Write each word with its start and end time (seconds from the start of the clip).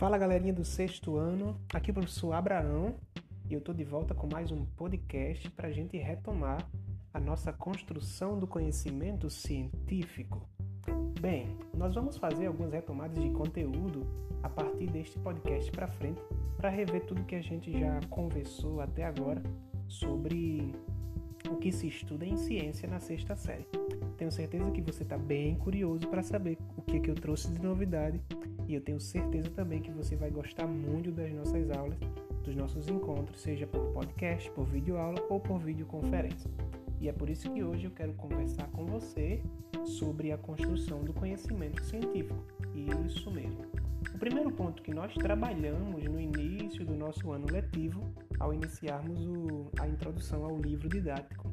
Fala 0.00 0.16
galerinha 0.16 0.54
do 0.54 0.64
sexto 0.64 1.18
ano, 1.18 1.60
aqui 1.74 1.90
é 1.90 1.92
o 1.92 1.94
professor 1.94 2.32
Abraão 2.32 2.94
e 3.50 3.52
eu 3.52 3.58
estou 3.58 3.74
de 3.74 3.84
volta 3.84 4.14
com 4.14 4.26
mais 4.26 4.50
um 4.50 4.64
podcast 4.64 5.50
para 5.50 5.68
a 5.68 5.70
gente 5.70 5.98
retomar 5.98 6.66
a 7.12 7.20
nossa 7.20 7.52
construção 7.52 8.38
do 8.38 8.46
conhecimento 8.46 9.28
científico. 9.28 10.48
Bem, 11.20 11.54
nós 11.76 11.94
vamos 11.94 12.16
fazer 12.16 12.46
algumas 12.46 12.72
retomadas 12.72 13.22
de 13.22 13.28
conteúdo 13.28 14.06
a 14.42 14.48
partir 14.48 14.86
deste 14.86 15.18
podcast 15.18 15.70
para 15.70 15.86
frente 15.86 16.22
para 16.56 16.70
rever 16.70 17.04
tudo 17.04 17.26
que 17.26 17.34
a 17.34 17.42
gente 17.42 17.70
já 17.78 18.00
conversou 18.08 18.80
até 18.80 19.04
agora 19.04 19.42
sobre 19.86 20.74
o 21.50 21.56
que 21.56 21.70
se 21.70 21.88
estuda 21.88 22.24
em 22.24 22.38
ciência 22.38 22.88
na 22.88 23.00
sexta 23.00 23.36
série. 23.36 23.68
Tenho 24.16 24.32
certeza 24.32 24.70
que 24.70 24.80
você 24.80 25.02
está 25.02 25.18
bem 25.18 25.56
curioso 25.56 26.08
para 26.08 26.22
saber 26.22 26.56
o 26.74 26.80
que, 26.80 26.96
é 26.96 27.00
que 27.00 27.10
eu 27.10 27.14
trouxe 27.14 27.52
de 27.52 27.60
novidade 27.60 28.18
e 28.70 28.74
eu 28.74 28.80
tenho 28.80 29.00
certeza 29.00 29.50
também 29.50 29.82
que 29.82 29.90
você 29.90 30.14
vai 30.14 30.30
gostar 30.30 30.64
muito 30.64 31.10
das 31.10 31.32
nossas 31.32 31.68
aulas, 31.72 31.98
dos 32.44 32.54
nossos 32.54 32.88
encontros, 32.88 33.40
seja 33.40 33.66
por 33.66 33.84
podcast, 33.92 34.48
por 34.52 34.64
videoaula 34.64 35.20
ou 35.28 35.40
por 35.40 35.58
videoconferência. 35.58 36.48
E 37.00 37.08
é 37.08 37.12
por 37.12 37.28
isso 37.28 37.52
que 37.52 37.64
hoje 37.64 37.86
eu 37.86 37.90
quero 37.90 38.12
conversar 38.12 38.68
com 38.68 38.86
você 38.86 39.42
sobre 39.84 40.30
a 40.30 40.38
construção 40.38 41.02
do 41.02 41.12
conhecimento 41.12 41.82
científico. 41.82 42.44
Isso 43.04 43.28
mesmo. 43.32 43.64
O 44.14 44.18
primeiro 44.18 44.52
ponto 44.52 44.82
que 44.82 44.94
nós 44.94 45.12
trabalhamos 45.14 46.04
no 46.04 46.20
início 46.20 46.84
do 46.84 46.94
nosso 46.94 47.32
ano 47.32 47.46
letivo, 47.50 48.00
ao 48.38 48.54
iniciarmos 48.54 49.26
o, 49.26 49.68
a 49.80 49.88
introdução 49.88 50.44
ao 50.44 50.56
livro 50.56 50.88
didático, 50.88 51.52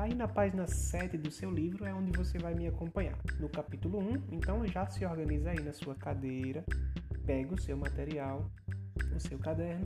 Aí 0.00 0.14
na 0.14 0.26
página 0.26 0.66
7 0.66 1.18
do 1.18 1.30
seu 1.30 1.50
livro 1.50 1.84
é 1.84 1.92
onde 1.92 2.10
você 2.16 2.38
vai 2.38 2.54
me 2.54 2.66
acompanhar. 2.66 3.18
No 3.38 3.50
capítulo 3.50 3.98
1, 3.98 4.34
então 4.34 4.66
já 4.66 4.86
se 4.86 5.04
organiza 5.04 5.50
aí 5.50 5.60
na 5.60 5.74
sua 5.74 5.94
cadeira, 5.94 6.64
pega 7.26 7.54
o 7.54 7.60
seu 7.60 7.76
material, 7.76 8.50
o 9.14 9.20
seu 9.20 9.38
caderno 9.38 9.84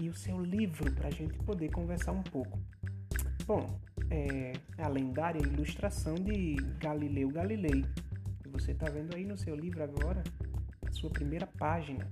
e 0.00 0.08
o 0.08 0.14
seu 0.14 0.38
livro 0.40 0.88
para 0.92 1.08
a 1.08 1.10
gente 1.10 1.36
poder 1.40 1.72
conversar 1.72 2.12
um 2.12 2.22
pouco. 2.22 2.56
Bom, 3.46 3.80
é 4.12 4.52
a 4.78 4.86
lendária 4.86 5.42
ilustração 5.44 6.14
de 6.14 6.54
Galileu 6.78 7.28
Galilei, 7.28 7.84
que 8.40 8.48
você 8.50 8.70
está 8.70 8.88
vendo 8.88 9.16
aí 9.16 9.24
no 9.24 9.36
seu 9.36 9.56
livro 9.56 9.82
agora, 9.82 10.22
a 10.86 10.92
sua 10.92 11.10
primeira 11.10 11.48
página, 11.48 12.08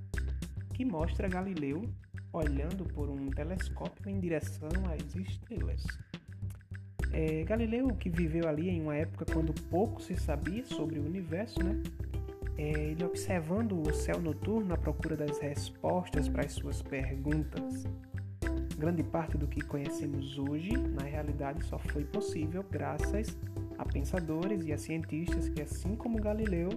que 0.74 0.84
mostra 0.84 1.28
Galileu 1.28 1.88
olhando 2.32 2.84
por 2.86 3.08
um 3.08 3.30
telescópio 3.30 4.10
em 4.10 4.18
direção 4.18 4.68
às 4.92 5.14
estrelas. 5.14 5.84
É, 7.12 7.44
Galileu, 7.44 7.88
que 7.88 8.10
viveu 8.10 8.48
ali 8.48 8.68
em 8.68 8.82
uma 8.82 8.96
época 8.96 9.24
quando 9.32 9.52
pouco 9.68 10.02
se 10.02 10.16
sabia 10.16 10.64
sobre 10.64 10.98
o 10.98 11.04
universo, 11.04 11.62
né? 11.62 11.82
É, 12.58 12.70
ele 12.90 13.04
observando 13.04 13.80
o 13.86 13.92
céu 13.92 14.20
noturno 14.20 14.72
à 14.72 14.78
procura 14.78 15.14
das 15.16 15.38
respostas 15.38 16.28
para 16.28 16.44
as 16.44 16.52
suas 16.52 16.80
perguntas. 16.82 17.84
Grande 18.78 19.02
parte 19.02 19.36
do 19.36 19.46
que 19.46 19.60
conhecemos 19.60 20.38
hoje, 20.38 20.72
na 20.72 21.02
realidade, 21.02 21.64
só 21.64 21.78
foi 21.78 22.04
possível 22.04 22.64
graças 22.70 23.36
a 23.78 23.84
pensadores 23.84 24.66
e 24.66 24.72
a 24.72 24.78
cientistas 24.78 25.48
que, 25.48 25.62
assim 25.62 25.96
como 25.96 26.20
Galileu, 26.20 26.68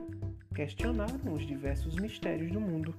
questionaram 0.53 1.33
os 1.33 1.45
diversos 1.45 1.95
mistérios 1.95 2.51
do 2.51 2.59
mundo. 2.59 2.93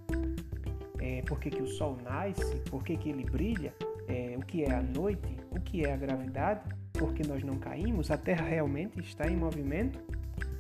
É, 0.99 1.23
por 1.23 1.41
que, 1.41 1.51
que 1.51 1.63
o 1.63 1.67
Sol 1.67 1.97
nasce? 2.03 2.57
Por 2.71 2.83
que, 2.85 2.97
que 2.97 3.09
ele 3.09 3.25
brilha? 3.25 3.75
É, 4.07 4.37
o 4.37 4.41
que 4.41 4.65
é 4.65 4.75
a 4.75 4.83
noite? 4.83 5.37
O 5.51 5.61
que 5.61 5.85
é 5.85 5.93
a 5.93 5.97
gravidade? 5.97 6.63
Porque 7.01 7.27
nós 7.27 7.43
não 7.43 7.59
caímos? 7.59 8.11
A 8.11 8.19
Terra 8.19 8.47
realmente 8.47 9.01
está 9.01 9.27
em 9.27 9.35
movimento? 9.35 9.99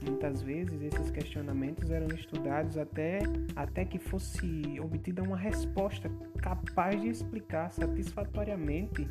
Muitas 0.03 0.41
vezes 0.41 0.81
esses 0.81 1.11
questionamentos 1.11 1.91
eram 1.91 2.07
estudados 2.17 2.79
até, 2.79 3.19
até 3.55 3.85
que 3.85 3.99
fosse 3.99 4.81
obtida 4.81 5.23
uma 5.23 5.37
resposta 5.37 6.11
capaz 6.41 6.99
de 6.99 7.09
explicar 7.09 7.71
satisfatoriamente 7.71 9.06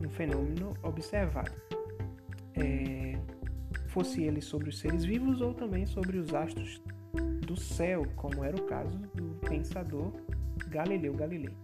um 0.00 0.08
fenômeno 0.08 0.72
observado. 0.84 1.50
É, 2.54 3.18
fosse 3.88 4.22
ele 4.22 4.40
sobre 4.40 4.68
os 4.68 4.78
seres 4.78 5.04
vivos 5.04 5.40
ou 5.40 5.52
também 5.52 5.84
sobre 5.84 6.16
os 6.16 6.32
astros 6.32 6.80
do 7.44 7.56
céu, 7.56 8.06
como 8.14 8.44
era 8.44 8.54
o 8.54 8.62
caso 8.66 8.96
do 9.16 9.34
pensador 9.48 10.12
Galileu 10.68 11.12
Galilei. 11.14 11.56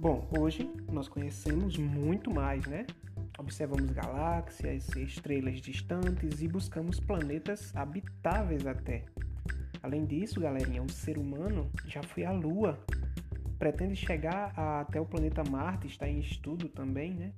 Bom, 0.00 0.26
hoje 0.38 0.70
nós 0.90 1.08
conhecemos 1.08 1.76
muito 1.76 2.32
mais, 2.32 2.64
né? 2.66 2.86
Observamos 3.38 3.92
galáxias, 3.92 4.88
estrelas 4.96 5.60
distantes 5.60 6.42
e 6.42 6.48
buscamos 6.48 6.98
planetas 6.98 7.74
habitáveis 7.74 8.66
até. 8.66 9.04
Além 9.80 10.04
disso, 10.04 10.40
galerinha, 10.40 10.82
o 10.82 10.90
ser 10.90 11.16
humano 11.16 11.70
já 11.86 12.02
foi 12.02 12.24
à 12.24 12.32
Lua. 12.32 12.84
Pretende 13.56 13.94
chegar 13.94 14.52
até 14.58 15.00
o 15.00 15.06
planeta 15.06 15.44
Marte, 15.48 15.86
está 15.86 16.08
em 16.08 16.18
estudo 16.18 16.68
também, 16.68 17.14
né? 17.14 17.32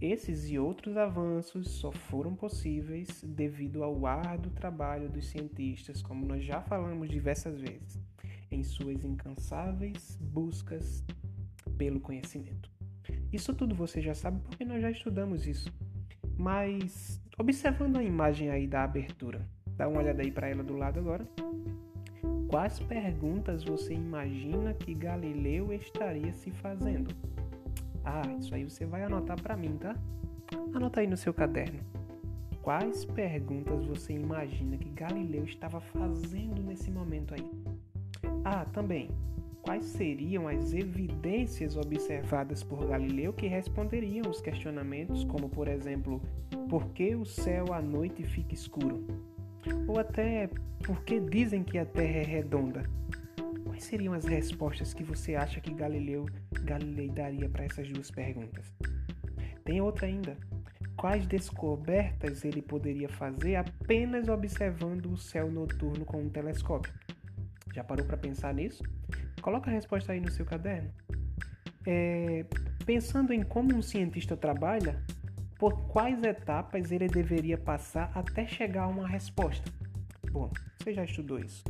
Esses 0.00 0.50
e 0.50 0.58
outros 0.58 0.96
avanços 0.96 1.70
só 1.72 1.92
foram 1.92 2.34
possíveis 2.34 3.22
devido 3.22 3.84
ao 3.84 4.06
árduo 4.06 4.50
trabalho 4.50 5.08
dos 5.10 5.28
cientistas, 5.28 6.02
como 6.02 6.26
nós 6.26 6.42
já 6.42 6.60
falamos 6.62 7.08
diversas 7.08 7.60
vezes, 7.60 8.02
em 8.50 8.62
suas 8.62 9.04
incansáveis 9.04 10.16
buscas 10.20 11.04
pelo 11.76 12.00
conhecimento. 12.00 12.69
Isso 13.32 13.54
tudo 13.54 13.74
você 13.74 14.00
já 14.00 14.14
sabe 14.14 14.40
porque 14.40 14.64
nós 14.64 14.82
já 14.82 14.90
estudamos 14.90 15.46
isso. 15.46 15.72
Mas 16.36 17.20
observando 17.38 17.96
a 17.96 18.02
imagem 18.02 18.50
aí 18.50 18.66
da 18.66 18.82
abertura, 18.82 19.46
dá 19.76 19.88
uma 19.88 20.00
olhada 20.00 20.22
aí 20.22 20.30
para 20.30 20.48
ela 20.48 20.62
do 20.62 20.76
lado 20.76 20.98
agora. 20.98 21.26
Quais 22.48 22.80
perguntas 22.80 23.62
você 23.62 23.94
imagina 23.94 24.74
que 24.74 24.92
Galileu 24.92 25.72
estaria 25.72 26.32
se 26.32 26.50
fazendo? 26.50 27.14
Ah, 28.04 28.26
isso 28.38 28.54
aí 28.54 28.64
você 28.64 28.84
vai 28.84 29.04
anotar 29.04 29.40
para 29.40 29.56
mim, 29.56 29.76
tá? 29.76 29.94
Anota 30.74 31.00
aí 31.00 31.06
no 31.06 31.16
seu 31.16 31.32
caderno. 31.32 31.80
Quais 32.62 33.04
perguntas 33.04 33.86
você 33.86 34.12
imagina 34.12 34.76
que 34.76 34.90
Galileu 34.90 35.44
estava 35.44 35.80
fazendo 35.80 36.62
nesse 36.62 36.90
momento 36.90 37.34
aí? 37.34 37.50
Ah, 38.44 38.64
também, 38.66 39.10
quais 39.70 39.84
seriam 39.84 40.48
as 40.48 40.72
evidências 40.72 41.76
observadas 41.76 42.60
por 42.60 42.88
Galileu 42.88 43.32
que 43.32 43.46
responderiam 43.46 44.28
os 44.28 44.40
questionamentos, 44.40 45.22
como 45.22 45.48
por 45.48 45.68
exemplo, 45.68 46.20
por 46.68 46.88
que 46.88 47.14
o 47.14 47.24
céu 47.24 47.72
à 47.72 47.80
noite 47.80 48.24
fica 48.24 48.52
escuro? 48.52 49.06
Ou 49.86 50.00
até 50.00 50.48
por 50.84 51.04
que 51.04 51.20
dizem 51.20 51.62
que 51.62 51.78
a 51.78 51.86
Terra 51.86 52.18
é 52.18 52.24
redonda? 52.24 52.82
Quais 53.64 53.84
seriam 53.84 54.12
as 54.12 54.24
respostas 54.24 54.92
que 54.92 55.04
você 55.04 55.36
acha 55.36 55.60
que 55.60 55.72
Galileu 55.72 56.26
Galilei 56.64 57.08
daria 57.08 57.48
para 57.48 57.64
essas 57.66 57.88
duas 57.92 58.10
perguntas? 58.10 58.74
Tem 59.64 59.80
outra 59.80 60.08
ainda. 60.08 60.36
Quais 60.96 61.28
descobertas 61.28 62.44
ele 62.44 62.60
poderia 62.60 63.08
fazer 63.08 63.54
apenas 63.54 64.26
observando 64.28 65.12
o 65.12 65.16
céu 65.16 65.48
noturno 65.48 66.04
com 66.04 66.22
um 66.22 66.28
telescópio? 66.28 66.92
Já 67.72 67.84
parou 67.84 68.04
para 68.04 68.16
pensar 68.16 68.52
nisso? 68.52 68.82
Coloca 69.40 69.70
a 69.70 69.72
resposta 69.72 70.12
aí 70.12 70.20
no 70.20 70.30
seu 70.30 70.44
caderno. 70.44 70.90
É, 71.86 72.44
pensando 72.84 73.32
em 73.32 73.42
como 73.42 73.74
um 73.74 73.82
cientista 73.82 74.36
trabalha, 74.36 75.02
por 75.58 75.86
quais 75.88 76.22
etapas 76.22 76.90
ele 76.90 77.06
deveria 77.06 77.58
passar 77.58 78.10
até 78.14 78.46
chegar 78.46 78.84
a 78.84 78.88
uma 78.88 79.06
resposta? 79.06 79.70
Bom, 80.30 80.50
você 80.78 80.94
já 80.94 81.04
estudou 81.04 81.38
isso. 81.38 81.62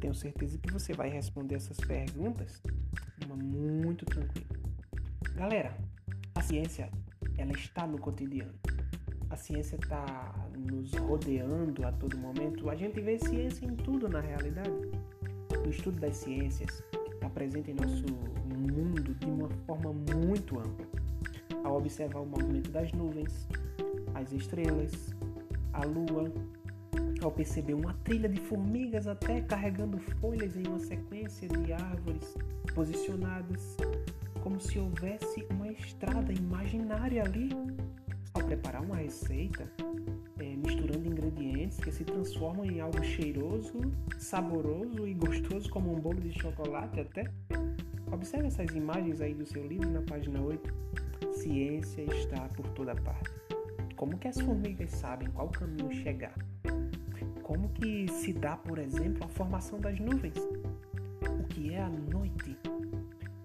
Tenho 0.00 0.14
certeza 0.14 0.58
que 0.58 0.72
você 0.72 0.92
vai 0.92 1.08
responder 1.08 1.56
essas 1.56 1.78
perguntas 1.78 2.62
de 3.18 3.26
uma 3.26 3.36
muito 3.36 4.04
tranquila. 4.04 4.46
Galera, 5.34 5.76
a 6.34 6.42
ciência 6.42 6.90
ela 7.36 7.52
está 7.52 7.86
no 7.86 7.98
cotidiano. 7.98 8.54
A 9.30 9.36
ciência 9.36 9.76
está 9.76 10.32
nos 10.56 10.92
rodeando 10.94 11.86
a 11.86 11.92
todo 11.92 12.16
momento. 12.16 12.70
A 12.70 12.76
gente 12.76 13.00
vê 13.00 13.18
ciência 13.18 13.66
em 13.66 13.74
tudo 13.74 14.08
na 14.08 14.20
realidade. 14.20 14.70
O 15.66 15.68
estudo 15.68 15.98
das 16.00 16.16
ciências 16.16 16.82
está 17.24 17.30
presente 17.30 17.70
em 17.70 17.74
nosso 17.74 18.04
mundo 18.46 19.14
de 19.14 19.26
uma 19.26 19.48
forma 19.66 19.94
muito 20.14 20.58
ampla. 20.58 20.86
Ao 21.64 21.78
observar 21.78 22.20
o 22.20 22.26
movimento 22.26 22.70
das 22.70 22.92
nuvens, 22.92 23.48
as 24.14 24.30
estrelas, 24.30 25.14
a 25.72 25.86
lua, 25.86 26.30
ao 27.22 27.30
perceber 27.30 27.72
uma 27.72 27.94
trilha 28.04 28.28
de 28.28 28.38
formigas 28.42 29.06
até 29.06 29.40
carregando 29.40 29.98
folhas 30.20 30.54
em 30.54 30.66
uma 30.66 30.78
sequência 30.78 31.48
de 31.48 31.72
árvores 31.72 32.36
posicionadas, 32.74 33.74
como 34.42 34.60
se 34.60 34.78
houvesse 34.78 35.46
uma 35.48 35.72
estrada 35.72 36.30
imaginária 36.30 37.22
ali. 37.22 37.48
Ao 38.34 38.42
preparar 38.42 38.82
uma 38.82 38.96
receita, 38.96 39.70
é, 40.40 40.56
misturando 40.56 41.06
ingredientes 41.06 41.78
que 41.78 41.92
se 41.92 42.04
transformam 42.04 42.66
em 42.66 42.80
algo 42.80 43.02
cheiroso, 43.02 43.80
saboroso 44.18 45.06
e 45.06 45.14
gostoso, 45.14 45.53
como 45.74 45.92
um 45.92 46.00
bolo 46.00 46.20
de 46.20 46.32
chocolate 46.40 47.00
até. 47.00 47.24
Observe 48.12 48.46
essas 48.46 48.70
imagens 48.76 49.20
aí 49.20 49.34
do 49.34 49.44
seu 49.44 49.66
livro 49.66 49.90
na 49.90 50.02
página 50.02 50.40
8. 50.40 50.72
Ciência 51.32 52.02
está 52.02 52.48
por 52.50 52.64
toda 52.68 52.94
parte. 52.94 53.28
Como 53.96 54.16
que 54.16 54.28
as 54.28 54.40
formigas 54.40 54.92
sabem 54.92 55.28
qual 55.32 55.48
caminho 55.48 55.92
chegar? 55.92 56.34
Como 57.42 57.68
que 57.70 58.06
se 58.06 58.32
dá, 58.32 58.56
por 58.56 58.78
exemplo, 58.78 59.24
a 59.24 59.28
formação 59.28 59.80
das 59.80 59.98
nuvens? 59.98 60.38
O 61.28 61.42
que 61.48 61.74
é 61.74 61.82
a 61.82 61.88
noite, 61.88 62.56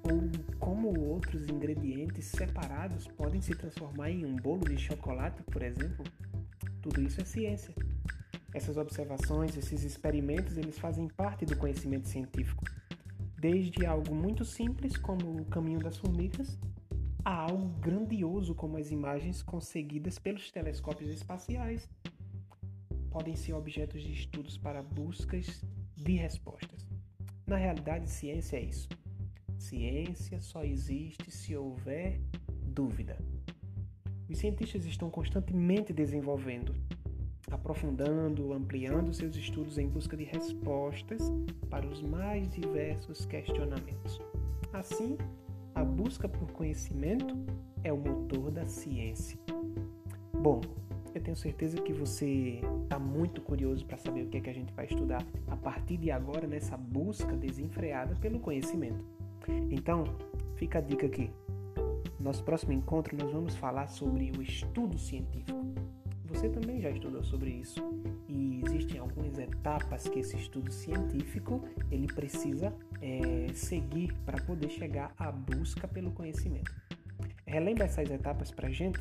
ou 0.04 0.22
como 0.60 1.00
outros 1.00 1.50
ingredientes 1.50 2.26
separados 2.26 3.08
podem 3.08 3.42
se 3.42 3.56
transformar 3.56 4.12
em 4.12 4.24
um 4.24 4.36
bolo 4.36 4.66
de 4.66 4.78
chocolate, 4.78 5.42
por 5.44 5.64
exemplo. 5.64 6.06
Tudo 6.80 7.02
isso 7.02 7.22
é 7.22 7.26
ciência. 7.26 7.74
Essas 8.54 8.78
observações, 8.78 9.56
esses 9.56 9.84
experimentos, 9.84 10.58
eles 10.58 10.80
fazem 10.80 11.08
parte 11.08 11.46
do 11.46 11.56
conhecimento 11.56 12.08
científico. 12.08 12.64
Desde 13.40 13.86
algo 13.86 14.14
muito 14.14 14.44
simples, 14.44 14.98
como 14.98 15.42
o 15.42 15.46
caminho 15.46 15.80
das 15.80 15.98
formigas, 15.98 16.58
a 17.24 17.34
algo 17.34 17.70
grandioso, 17.80 18.56
como 18.56 18.78
as 18.78 18.92
imagens 18.92 19.44
conseguidas 19.44 20.18
pelos 20.18 20.52
telescópios 20.52 21.12
espaciais. 21.12 21.88
Podem 23.12 23.36
ser 23.36 23.54
objetos 23.54 24.02
de 24.02 24.14
estudos 24.14 24.58
para 24.58 24.82
buscas 24.82 25.64
de 25.96 26.14
respostas. 26.14 26.88
Na 27.46 27.56
realidade, 27.56 28.10
ciência 28.10 28.58
é 28.58 28.62
isso. 28.62 28.88
Ciência 29.58 30.42
só 30.42 30.64
existe 30.64 31.30
se 31.32 31.56
houver 31.56 32.20
dúvida. 32.64 33.18
Os 34.30 34.38
cientistas 34.38 34.86
estão 34.86 35.10
constantemente 35.10 35.92
desenvolvendo, 35.92 36.76
aprofundando, 37.52 38.54
ampliando 38.54 39.14
seus 39.14 39.36
estudos 39.36 39.78
em 39.78 39.88
busca 39.88 40.16
de 40.16 40.24
respostas 40.24 41.22
para 41.70 41.88
os 41.88 42.02
mais 42.02 42.50
diversos 42.50 43.26
questionamentos. 43.26 44.22
Assim, 44.74 45.18
a 45.74 45.84
busca 45.84 46.28
por 46.28 46.52
conhecimento 46.52 47.36
é 47.84 47.92
o 47.92 47.98
motor 47.98 48.52
da 48.52 48.66
ciência. 48.68 49.40
Bom, 50.34 50.62
eu 51.14 51.22
tenho 51.22 51.36
certeza 51.36 51.82
que 51.82 51.92
você 51.92 52.62
está 52.84 53.00
muito 53.00 53.42
curioso 53.42 53.86
para 53.86 53.98
saber 53.98 54.24
o 54.24 54.28
que 54.28 54.38
é 54.38 54.42
que 54.42 54.50
a 54.50 54.54
gente 54.54 54.74
vai 54.74 54.86
estudar 54.86 55.26
a 55.48 55.56
partir 55.56 55.98
de 55.98 56.12
agora 56.12 56.48
nessa 56.48 56.78
busca 56.78 57.36
desenfreada 57.36 58.16
pelo 58.16 58.40
conhecimento. 58.40 59.04
Então, 59.72 60.04
fica 60.56 60.78
a 60.78 60.82
dica 60.82 61.08
aqui. 61.08 61.32
Nosso 62.20 62.44
próximo 62.44 62.74
encontro 62.74 63.18
nós 63.18 63.32
vamos 63.32 63.56
falar 63.56 63.88
sobre 63.88 64.32
o 64.38 64.42
estudo 64.42 64.98
científico. 64.98 65.60
Você 66.30 66.48
também 66.48 66.80
já 66.80 66.90
estudou 66.90 67.24
sobre 67.24 67.50
isso 67.50 67.82
e 68.28 68.62
existem 68.64 69.00
algumas 69.00 69.38
etapas 69.38 70.08
que 70.08 70.20
esse 70.20 70.38
estudo 70.38 70.72
científico 70.72 71.64
ele 71.92 72.08
precisa 72.08 72.74
é, 73.02 73.52
seguir 73.54 74.14
para 74.26 74.40
poder 74.44 74.70
chegar 74.70 75.14
à 75.18 75.32
busca 75.32 75.88
pelo 75.88 76.12
conhecimento. 76.12 76.74
Relembra 77.46 77.86
essas 77.86 78.10
etapas 78.10 78.52
para 78.52 78.68
a 78.68 78.72
gente? 78.72 79.00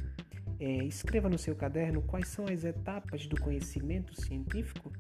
É, 0.59 0.85
escreva 0.85 1.29
no 1.29 1.39
seu 1.39 1.55
caderno 1.55 2.03
quais 2.03 2.29
são 2.29 2.47
as 2.47 2.65
etapas 2.65 3.27
do 3.27 3.39
conhecimento 3.41 4.19
científico 4.21 4.91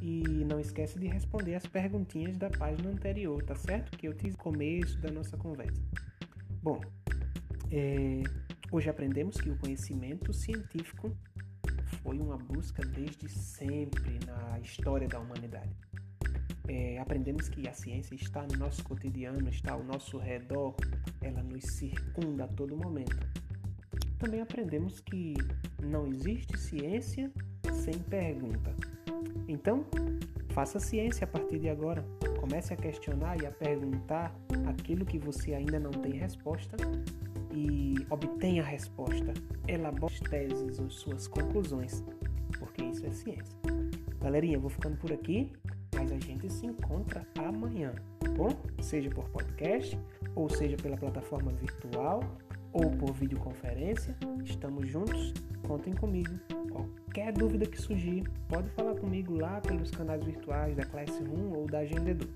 e 0.00 0.22
não 0.44 0.60
esquece 0.60 0.98
de 0.98 1.08
responder 1.08 1.54
as 1.54 1.66
perguntinhas 1.66 2.36
da 2.36 2.50
página 2.50 2.90
anterior, 2.90 3.42
tá 3.42 3.54
certo? 3.54 3.96
Que 3.96 4.06
eu 4.06 4.14
fiz 4.14 4.32
no 4.32 4.38
começo 4.38 5.00
da 5.00 5.10
nossa 5.10 5.36
conversa. 5.36 5.82
Bom, 6.62 6.80
é, 7.72 8.22
hoje 8.70 8.88
aprendemos 8.88 9.38
que 9.38 9.50
o 9.50 9.56
conhecimento 9.56 10.32
científico 10.32 11.16
foi 12.08 12.18
uma 12.18 12.38
busca 12.38 12.82
desde 12.86 13.28
sempre 13.28 14.18
na 14.24 14.58
história 14.60 15.06
da 15.06 15.20
humanidade. 15.20 15.76
É, 16.66 16.98
aprendemos 16.98 17.50
que 17.50 17.68
a 17.68 17.74
ciência 17.74 18.14
está 18.14 18.46
no 18.50 18.56
nosso 18.56 18.82
cotidiano, 18.82 19.46
está 19.50 19.74
ao 19.74 19.84
nosso 19.84 20.16
redor, 20.16 20.74
ela 21.20 21.42
nos 21.42 21.64
circunda 21.64 22.44
a 22.44 22.48
todo 22.48 22.74
momento. 22.74 23.14
Também 24.18 24.40
aprendemos 24.40 25.00
que 25.00 25.34
não 25.82 26.06
existe 26.06 26.58
ciência 26.58 27.30
sem 27.74 27.98
pergunta. 27.98 28.74
Então, 29.46 29.84
faça 30.48 30.80
ciência 30.80 31.26
a 31.26 31.28
partir 31.28 31.58
de 31.58 31.68
agora. 31.68 32.02
Comece 32.40 32.72
a 32.72 32.76
questionar 32.78 33.38
e 33.42 33.44
a 33.44 33.50
perguntar 33.50 34.34
aquilo 34.66 35.04
que 35.04 35.18
você 35.18 35.52
ainda 35.52 35.78
não 35.78 35.90
tem 35.90 36.12
resposta 36.12 36.74
e 37.58 38.06
obtenha 38.10 38.62
a 38.62 38.66
resposta. 38.66 39.34
Elabore 39.66 40.14
as 40.14 40.20
teses 40.20 40.78
ou 40.78 40.88
suas 40.90 41.26
conclusões, 41.26 42.04
porque 42.58 42.84
isso 42.84 43.04
é 43.06 43.10
ciência. 43.10 43.58
Galerinha, 44.20 44.58
vou 44.58 44.70
ficando 44.70 44.96
por 44.96 45.12
aqui, 45.12 45.52
mas 45.94 46.12
a 46.12 46.18
gente 46.18 46.50
se 46.52 46.66
encontra 46.66 47.26
amanhã, 47.36 47.92
tá 48.20 48.30
bom? 48.30 48.50
Seja 48.80 49.10
por 49.10 49.28
podcast, 49.30 49.98
ou 50.34 50.48
seja 50.48 50.76
pela 50.76 50.96
plataforma 50.96 51.52
virtual, 51.52 52.20
ou 52.72 52.90
por 52.92 53.12
videoconferência. 53.14 54.16
Estamos 54.44 54.88
juntos, 54.88 55.32
contem 55.66 55.94
comigo. 55.94 56.30
Qualquer 56.70 57.32
dúvida 57.32 57.66
que 57.66 57.80
surgir, 57.80 58.24
pode 58.48 58.68
falar 58.70 58.94
comigo 58.94 59.34
lá 59.34 59.60
pelos 59.60 59.90
canais 59.90 60.24
virtuais 60.24 60.76
da 60.76 60.84
Classroom 60.84 61.52
ou 61.56 61.66
da 61.66 61.80
Agenda 61.80 62.10
Edu, 62.10 62.28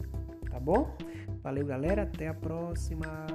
tá 0.51 0.59
bom? 0.59 0.97
Valeu, 1.43 1.67
galera, 1.67 2.03
até 2.03 2.29
a 2.29 2.35
próxima! 2.35 3.27